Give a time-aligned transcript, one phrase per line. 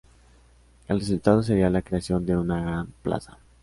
[0.87, 3.37] El resultado sería la creación de una gran plaza.